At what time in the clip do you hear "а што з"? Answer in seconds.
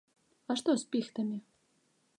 0.53-0.89